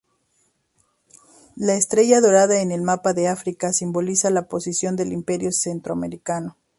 [1.55, 6.57] La estrella dorada en el mapa de África simboliza la posición del Imperio Centroafricano.